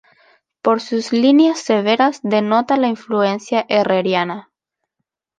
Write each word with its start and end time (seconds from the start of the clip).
Por 0.63 0.81
sus 0.81 1.13
líneas 1.13 1.59
severas 1.59 2.21
denota 2.23 2.75
la 2.75 2.87
influencia 2.87 3.67
herreriana. 3.69 4.49